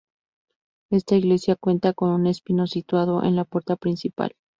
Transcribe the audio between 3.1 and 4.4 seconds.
en la puerta principal.